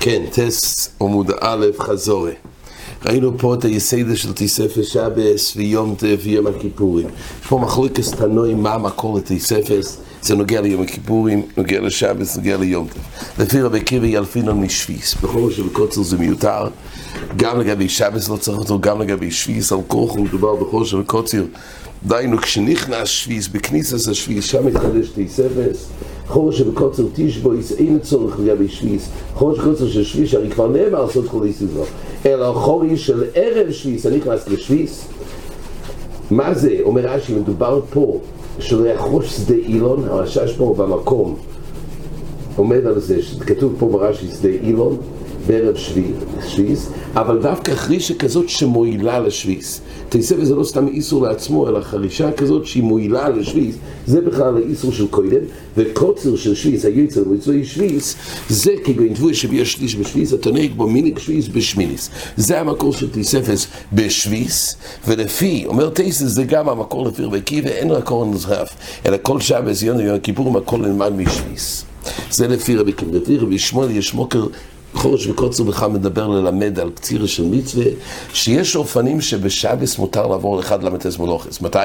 [0.00, 2.32] כן, טס עמוד א', חזורי.
[3.06, 7.06] ראינו פה את היסיידה של תיספס שבס ויום ויום הכיפורים.
[7.06, 12.86] יש פה מחלוקת תנועים מה המקור לתיספס, זה נוגע ליום הכיפורים, נוגע לשבס, נוגע ליום
[12.88, 13.40] טף.
[13.40, 16.68] לפי רבי קיבי ילפינון משוויס, בכל של קוצר זה מיותר,
[17.36, 21.44] גם לגבי שבס לא צריך אותו, גם לגבי שוויס, על כוח מדובר בכל של קוצר.
[22.06, 25.88] דהיינו, כשנכנס שוויס, בכניסס השוויס, שם מתחדש תיספס.
[26.26, 31.44] חורש שבקוצר תשבויס אין צורך לגבי שוויס חורש בקוצר של שוויס הרי כבר נאמר לעשות
[31.44, 31.84] איסי זו
[32.26, 35.04] אלא חורש של ערב שוויס אני נכנס לשוויס
[36.30, 36.76] מה זה?
[36.82, 38.20] אומר רש"י מדובר פה
[38.58, 41.36] שלא יחרוש שדה אילון הרשש פה במקום
[42.56, 44.96] עומד על זה שכתוב פה ברש"י שדה אילון
[45.46, 45.76] בערב
[46.48, 49.80] שוויס, אבל דווקא חרישה כזאת שמועילה לשוויס.
[50.08, 53.74] תייסב זה לא סתם איסור לעצמו, אלא חרישה כזאת שהיא מועילה לשוויס,
[54.06, 55.40] זה בכלל האיסור של קודם,
[55.76, 58.16] וקוצר של שוויס, היוצר מצוי שוויס,
[58.48, 59.96] זה כגון תבוי שביע שליש
[60.34, 62.10] אתה נהג בו מיניק שוויס בשמיניס.
[62.36, 64.76] זה המקור של תייספס בשוויס,
[65.08, 68.68] ולפי, אומר תייסס זה גם המקור לפי רבי קיבה, אין רק אורן נזרף,
[69.06, 71.84] אלא כל שעה בזיון יום הכיפורים הכל נלמד משוויס.
[72.30, 74.46] זה לפי רבי לפי רבי שמואל יש מוקר
[74.94, 77.84] חורש וקוצר בכלל מדבר ללמד על קצירה של מצווה,
[78.32, 81.60] שיש אופנים שבשבס מותר לעבור לאחד למטס מלוכס.
[81.60, 81.78] מתי?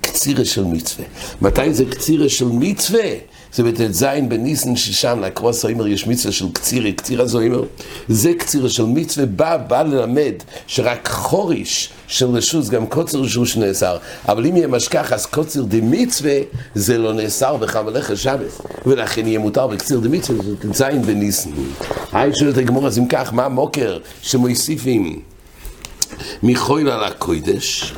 [0.00, 1.04] קצירה של מצווה.
[1.42, 3.10] מתי זה קצירה של מצווה?
[3.52, 7.62] זה בט"ז בניסן ששם לקרוס האימר יש מצווה של קצירי, קצירה זו אימר.
[8.08, 10.34] זה קצירה של מצווה, בא, בא ללמד
[10.66, 13.96] שרק חוריש של רשוס, גם קוצר רשוס נאסר.
[14.28, 16.38] אבל אם יהיה משכח, אז קוצר דה מצווה
[16.74, 18.60] זה לא נאסר בחמלך השבס.
[18.86, 21.50] ולכן יהיה מותר בקציר דה מצווה, זה ט"ז בניסן.
[22.12, 25.20] היי שואלת הגמור, אז אם כך, מה המוקר שמוסיפים
[26.42, 27.94] מחויל על הקוידש?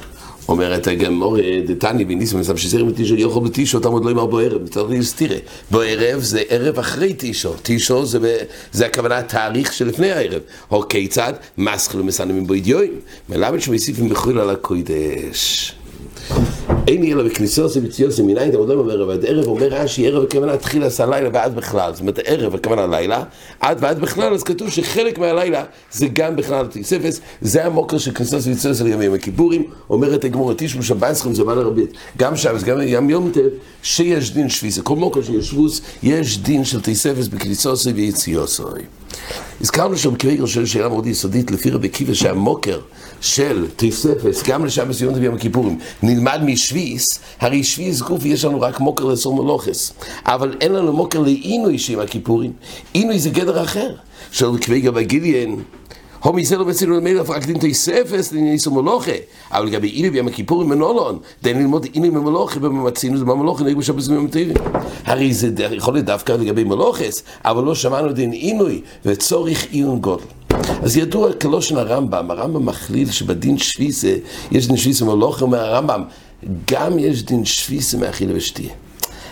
[0.48, 5.36] אומרת הגמור, דתני בניסים מסב שסירים בתישו, יכול בתישו, עוד לא אמר בערב, צריך להסתירה.
[5.70, 8.38] בערב זה ערב אחרי תישו, תישו זה,
[8.72, 10.40] זה הכוונה התאריך שלפני הערב.
[10.70, 11.32] או כיצד?
[11.58, 12.92] מסחלו מסנמים בו אידיואים.
[13.28, 15.74] מלמד שמוסיפים בחו"ל על הקוידש.
[16.88, 20.06] אין לי אלא בכניסו זה בציוס מניין, אתה עוד לא אומר עד ערב, אומר רש"י,
[20.06, 23.24] ערב הכוונה תחיל עשה לילה ועד בכלל, זאת אומרת ערב הכוונה לילה,
[23.60, 28.40] עד ועד בכלל, אז כתוב שחלק מהלילה זה גם בכלל תיספס, זה המוקר של כניסו
[28.40, 32.80] זה בציוס על ימים הכיפורים, אומרת הגמור, תשבו שבעשכם זה בא לרבית, גם שבס, גם
[32.82, 33.40] ים יום טב,
[33.82, 38.80] שיש דין שביסה, כל מוקר של ישבוס, יש דין של תיספס בכניסו זה ויציוסוי.
[39.60, 42.80] הזכרנו שם קריגר של שאלה מאוד יסודית לפי רבי קיבה שהמוקר
[43.20, 48.80] של תיספס, גם לשבס יום ויום הכיפורים, נלמד משוויס, הרי שוויס גוף יש לנו רק
[48.80, 49.92] מוקר לסור מלוכס,
[50.26, 52.52] אבל אין לנו מוקר לעינוי שעם הכיפורים,
[52.92, 53.94] עינוי זה גדר אחר,
[54.32, 55.54] של קריגר בגיליאן,
[56.22, 59.12] הומי זה לא בצינו למילא רק דין תיספס לניסו מלוכה,
[59.52, 64.08] אבל לגבי עינוי ביום הכיפורים מנולון, דין ללמוד עינוי ממלוכה בממצינו זה במלוכה נגד בשבס
[64.08, 64.56] ויום טבעים.
[65.04, 70.24] הרי זה יכול להיות דווקא לגבי מלוכס, אבל לא שמענו דין עינוי וצורך עיון גודל.
[70.82, 74.14] אז ידוע כלושן הרמב"ם, הרמב"ם מכליל שבדין שוויסה,
[74.52, 76.02] יש דין שוויסה מלוכה מהרמב"ם,
[76.70, 78.72] גם יש דין שוויסה מאכילה ושתייה.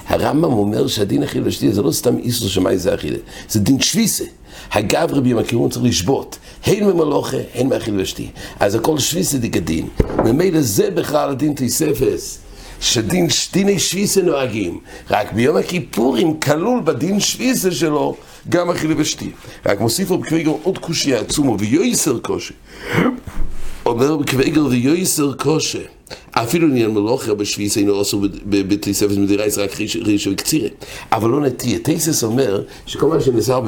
[0.06, 3.18] הרמב"ם אומר שהדין אכילה ושתייה זה לא סתם איסור שמאי זה אכילה,
[3.48, 4.24] זה דין שוויסה.
[4.72, 8.28] הגב רבי ימכירון צריך לשבות, הן ממלוכה, הן מאכילה ושתייה.
[8.60, 9.88] אז הכל שוויסה דגדין.
[10.24, 12.38] ממילא זה בכלל הדין תיספס.
[12.80, 14.80] שדין דיני שוויסה נוהגים,
[15.10, 18.16] רק ביום הכיפורים כלול בדין שוויסה שלו
[18.48, 19.30] גם אכילה ושתייה.
[19.66, 22.54] רק מוסיף לו בקוויגר עוד קושי עצומו ויועסר קושי.
[23.86, 25.78] אומר בקוויגר ויועסר קושי.
[26.32, 30.68] אפילו עניין מלוכה בשביס אינו עשו בתיספס מדירה ישראל רק רישה וקצירה.
[31.12, 31.78] אבל לא נטייה.
[31.78, 33.60] תייסס אומר שכל מה שנאסר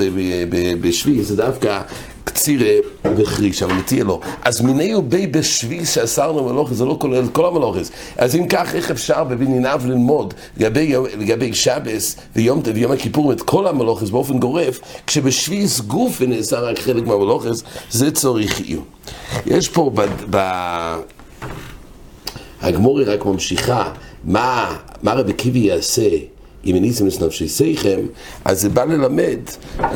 [0.81, 1.83] בשביס זה דווקא
[2.25, 2.75] קצירה
[3.17, 4.21] וחריש, אבל נטייה לא.
[4.43, 7.91] אז מיני ובי בשביס שאסרנו מלוכה זה לא כולל כל המלוכס.
[8.17, 14.11] אז אם כך, איך אפשר בבניניו ללמוד לגבי, שבס ויום ויום הכיפורים את כל המלוכס
[14.11, 18.85] באופן גורף, כשבשביס גוף ונאסר רק חלק מהמלוכס, זה צורך עיון.
[19.47, 19.91] יש פה
[22.65, 23.93] הגמורי רק ממשיכה,
[24.25, 26.09] מה, מה רבי קיבי יעשה
[26.67, 28.00] אם הניסים את נפשי שיכם,
[28.44, 29.38] אז זה בא ללמד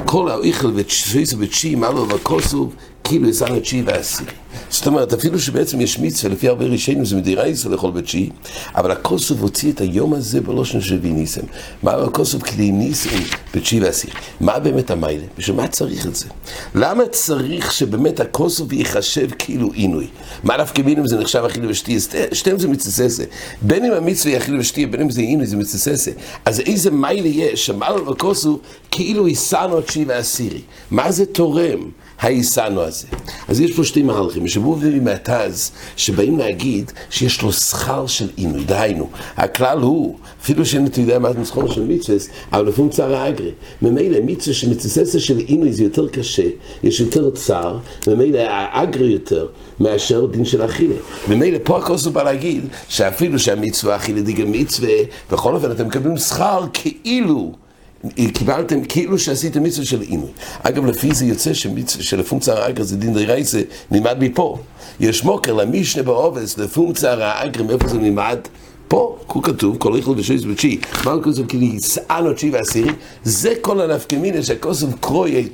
[0.05, 2.71] כל האיכל ותשיסו ותשי, מה לו וכוסו,
[3.09, 4.31] כאילו יסענו תשיעי ועשירי.
[4.71, 8.31] זאת אומרת, אפילו שבעצם יש מצווה, לפי הרבה ראשינו זה מדירה ישראל לאכול בתשיעי,
[8.75, 11.41] אבל הכוסוף הוציא את היום הזה בלושן של וי ניסם.
[11.83, 13.19] מה הכוסוף כלי ניסם
[13.55, 14.15] בתשיעי ועשירי?
[14.41, 15.25] מה באמת המיילה?
[15.39, 16.27] בשביל מה צריך את זה?
[16.75, 20.07] למה צריך שבאמת הכוסוף ייחשב כאילו עינוי?
[20.45, 22.01] מה דווקא אם זה נחשב אכילה ושתייה?
[22.33, 23.25] שתיהם זה מצססה.
[23.63, 26.11] בין אם המצווה היא אכילה ושתייה, בין אם זה עינוי, זה מצססה.
[26.45, 30.61] אז איזה מיילה יש, שמעלה בכוסוף כאילו יישאנו תשיעי ועשירי.
[30.91, 31.91] מה זה תורם?
[32.21, 33.07] ההיסנו הזה.
[33.49, 39.09] אז יש פה שתי מהלכים, ישבו מהתז, שבאים להגיד שיש לו שכר של עינוי, דהיינו,
[39.37, 42.19] הכלל הוא, אפילו שאתה יודע מה הנוסחון של מצווה,
[42.53, 43.51] אבל לפעמים צער האגרי.
[43.83, 46.49] ממילא מצווה שמצווה של עינוי זה יותר קשה,
[46.83, 49.47] יש יותר צער, ממילא האגרי יותר
[49.81, 50.95] מאשר דין של אכילה.
[51.29, 54.95] ממילא פה הכוס הוא בא להגיד שאפילו שהמצווה אכילה דיגל מצווה,
[55.33, 57.53] בכל אופן אתם מקבלים שכר כאילו
[58.35, 60.31] קיבלתם כאילו שעשיתם מצווה של עינוי.
[60.63, 61.51] אגב, לפי זה יוצא
[61.87, 64.59] שלפונקציה האגר זה דין דירי זה נלמד מפה.
[65.01, 68.39] יש מוקר למישנה בעובס, לפונקציה האגר, מאיפה זה נלמד?
[68.89, 71.47] פה, כתוב, כל איכול ושויס ותשיעי, מה הוא כתוב?
[71.49, 72.91] כאילו יסענו תשיעי ועשירי,
[73.25, 75.49] זה כל הנפקמינה שהכוסף קרוי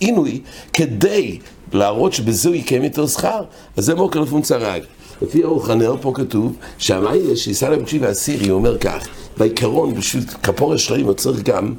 [0.00, 0.40] עינוי,
[0.72, 1.38] כדי
[1.72, 3.42] להראות שבזה הוא יקיים יותר שכר,
[3.76, 4.84] אז זה מוקר לפונקציה האגר.
[5.22, 11.06] לפי אורך הנר פה כתוב שהמיילה תשיעי ועשירי, הוא אומר כך, בעיקרון, בשביל כפור השלעים
[11.06, 11.74] הוא צריך גם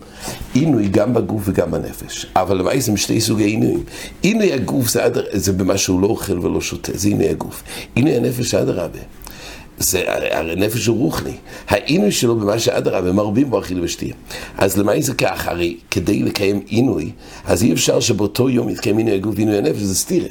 [0.53, 2.25] עינוי גם בגוף וגם בנפש.
[2.35, 3.83] אבל למעשה הם שתי סוגי עינויים.
[4.21, 7.63] עינוי הגוף זה, זה במה שהוא לא אוכל ולא שותה, זה עינוי הגוף.
[7.95, 8.99] עינוי הנפש זה אדרבה.
[9.79, 11.33] זה, הרי נפש הוא רוחני.
[11.67, 14.13] העינוי שלו במה שאדרבה, מרבים בו אכילה ושתייה.
[14.57, 15.47] אז למה זה כך?
[15.47, 17.11] הרי כדי לקיים עינוי,
[17.45, 20.27] אז אי אפשר שבאותו יום יתקיים עינוי הגוף ועינוי הנפש, זה סתירה.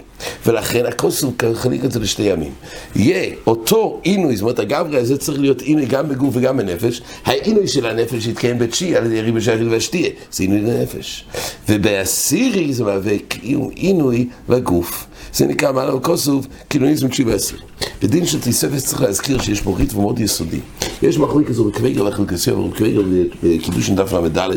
[0.46, 2.52] ולכן הכוס הוא חליק את זה לשתי ימים.
[2.96, 7.02] יהיה אותו עינוי, זאת אומרת הגברי הזה צריך להיות עינוי גם בגוף וגם בנפש.
[7.24, 11.24] העינוי של הנפש יתקיים בתשיעי על ידי ריבי שייכת והשתייה, זה עינוי לנפש.
[11.68, 13.14] ובעשירי זה מהווה
[13.74, 15.06] עינוי לגוף.
[15.34, 17.58] זה נקרא מעלה וכוסוב, קילוניזם תשיעי ועשיר.
[18.02, 20.60] בדין של תיספס צריך להזכיר שיש פה ריטבו מאוד יסודי.
[21.02, 23.02] יש מחלוקת כזו בקוויגר לחלקסיו, בקוויגר
[23.42, 24.50] בקידוש דף ל"ד,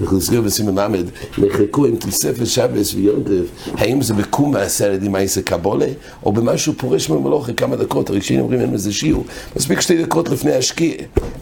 [0.00, 1.04] וחלקסיו בסימן למד,
[1.38, 3.42] נחלקו עם תיספס שבס ויונטב,
[3.74, 5.86] האם זה בקום מעשה על ידי מעשה קבולה,
[6.24, 9.24] או במשהו פורש ממלוכה כמה דקות, הראשונים אומרים אין בזה שיעור,
[9.56, 10.94] מספיק שתי דקות לפני השקיע,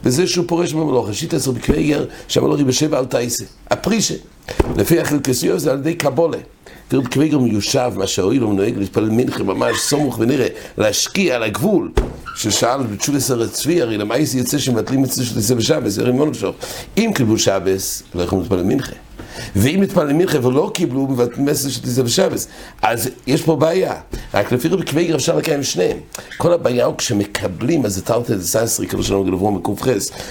[0.04, 4.14] בזה שהוא פורש ממלוכה, שיטה עשר בקוויגר, שהמלוכה בשבע על תייסה, הפרישה,
[4.76, 6.38] לפי החלקסיו זה על ידי קבולה.
[6.88, 10.46] תראו בקוויגר מיושב, מה שהאוהל הוא נוהג להתפלל מנחה ממש סמוך ונראה,
[10.78, 11.90] להשקיע על הגבול,
[12.36, 16.34] ששאל בתשובה סרט צבי, הרי למה זה יוצא שמבטלים את זה של זה הרי מונו
[16.96, 19.07] אם קיבלו שבס, לא יכולים להתפלל מנחה.
[19.56, 22.48] ואם מתפללים מלכה ולא קיבלו מסר של תיזה ושבס,
[22.82, 23.94] אז יש פה בעיה.
[24.34, 25.96] רק לפי רבי קוויגר אפשר לקיים שניהם.
[26.36, 29.88] כל הבעיה הוא כשמקבלים, אז זה תרתי דסנסרי, כאילו שלנו גלברו מק"ח,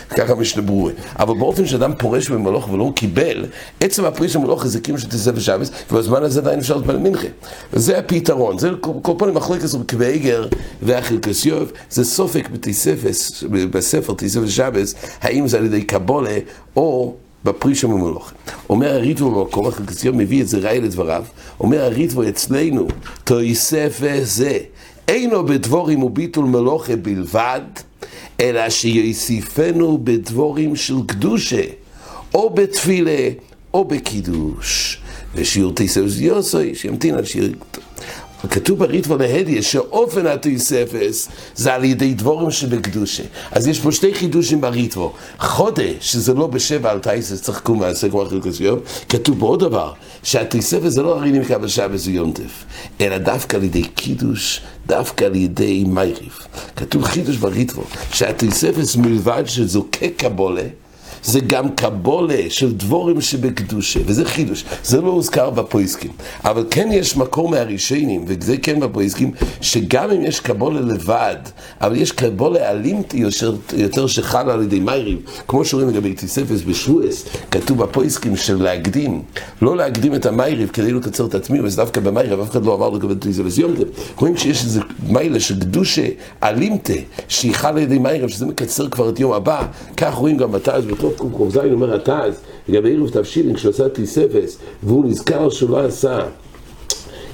[0.09, 0.91] ככה משנה ברורה.
[1.19, 3.45] אבל באופן שאדם פורש במלוך ולא קיבל,
[3.79, 7.27] עצם הפריש במלוך זה כאילו של תיזה ושבס, ובזמן הזה עדיין אפשר להתפלל מנחה.
[7.73, 8.59] וזה הפתרון.
[8.59, 8.69] זה
[9.01, 10.47] כל פעם מחלוקת רבי קוויגר
[10.81, 16.37] והחלקסיוב, זה סופק בתיספס, בספר תיספס ושבס, האם זה על ידי קבולה
[16.75, 17.15] או
[17.45, 18.31] בפרישה ממולוך.
[18.69, 21.25] אומר הריטבו במקום, החלקסיון מביא את זה ראי לדבריו,
[21.59, 22.87] אומר הריטבו אצלנו,
[23.23, 24.57] תויסף זה,
[25.07, 27.61] אינו בדבורים וביטול מלוכה בלבד,
[28.39, 31.61] אלא שיוסיפנו בדבורים של קדושה,
[32.33, 33.29] או בתפילה,
[33.73, 35.01] או בקידוש.
[35.35, 37.49] ושיעור תיסף יוסוי, שימתין על שיעור...
[38.49, 43.23] כתוב בריטב"א להדיה שאופן התויספס זה על ידי דבורים שבקדושה.
[43.51, 45.07] אז יש פה שתי חידושים בריטב"א.
[45.39, 48.79] חודש, שזה לא בשבע על טייסס, צריך לקום מעשה כמו החלקוס יום,
[49.09, 49.93] כתוב פה עוד דבר,
[50.23, 52.63] שהתויספס זה לא הרינים קבל שבס ויונטף,
[53.01, 56.37] אלא דווקא על ידי קידוש, דווקא על ידי מייריב.
[56.75, 60.67] כתוב חידוש בריטב"א, שהתויספס מלבד שזוקק קבולה,
[61.27, 64.63] זה גם קבולה של דבורים שבקדושה, וזה חידוש.
[64.83, 66.11] זה לא הוזכר בפויסקים.
[66.45, 69.31] אבל כן יש מקור מהרישיינים, וזה כן בפויסקים,
[69.61, 71.35] שגם אם יש קבולה לבד,
[71.81, 77.25] אבל יש קבולה אלימתי יותר, יותר שחלה על ידי מיירים, כמו שאומרים לגבי תיספס בשבועס,
[77.51, 79.21] כתוב בפויסקים של להקדים,
[79.61, 82.89] לא להקדים את המייריב כדי לקצר את התמיד, וזה דווקא במייריב, אף אחד לא אמר
[82.89, 83.83] לגבי תיספס יומתם.
[84.17, 86.07] רואים שיש איזה מיילה של קדושה
[86.43, 86.93] אלימתה,
[87.27, 89.65] שהיא חלה על ידי מייריב, שזה מקצר כבר את יום הבא,
[89.97, 95.49] כך רואים גם בתא בתוך ק"ז אומר התז, לגבי עירוב תבשילין, כשעשה תיספס, והוא נזכר
[95.49, 96.19] שהוא לא עשה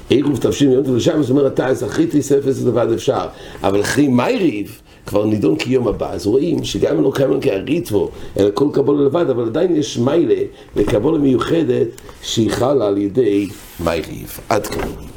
[0.08, 3.26] עירוב תבשילין יום טוב לשבס, אומר התז, אחרי תיספס לבד אפשר,
[3.62, 8.68] אבל אחרי מייריב, כבר נידון כיום הבא, אז רואים שגם לא קיים כאריתבו, אלא כל
[8.72, 10.42] קבולה לבד, אבל עדיין יש מיילה
[10.76, 11.88] וקבולה מיוחדת
[12.22, 13.48] שהיא חלה על ידי
[13.80, 14.38] מייריב.
[14.48, 15.13] עד כאן.